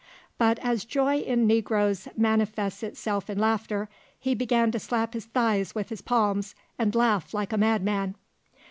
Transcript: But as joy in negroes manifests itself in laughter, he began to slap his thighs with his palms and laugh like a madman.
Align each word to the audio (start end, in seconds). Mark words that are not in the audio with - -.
But 0.39 0.57
as 0.63 0.83
joy 0.83 1.19
in 1.19 1.45
negroes 1.45 2.07
manifests 2.17 2.81
itself 2.81 3.29
in 3.29 3.37
laughter, 3.37 3.87
he 4.19 4.33
began 4.33 4.71
to 4.71 4.79
slap 4.79 5.13
his 5.13 5.25
thighs 5.27 5.75
with 5.75 5.89
his 5.89 6.01
palms 6.01 6.55
and 6.79 6.95
laugh 6.95 7.35
like 7.35 7.53
a 7.53 7.57
madman. 7.57 8.15